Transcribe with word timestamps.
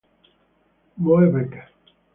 Moe 0.97 1.29
Becker 1.29 1.65